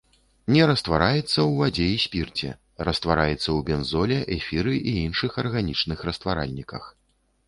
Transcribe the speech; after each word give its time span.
Не 0.53 0.61
раствараецца 0.69 1.25
ў 1.25 1.49
вадзе 1.59 1.85
і 1.95 1.99
спірце, 2.05 2.49
раствараецца 2.89 3.37
ў 3.37 3.59
бензоле, 3.67 4.17
эфіры 4.37 4.73
і 4.93 4.95
іншых 5.03 5.37
арганічных 5.43 5.99
растваральніках. 6.11 6.89